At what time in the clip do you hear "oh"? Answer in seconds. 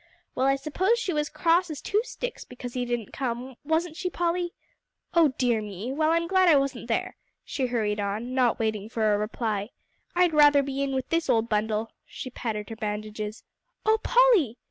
5.13-5.33, 13.85-13.99